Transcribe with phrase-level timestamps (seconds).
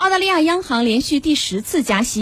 [0.00, 2.18] 澳大利亚央行连续第十次加息。